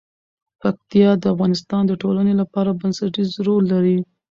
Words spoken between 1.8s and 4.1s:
د ټولنې لپاره بنسټيز رول لري.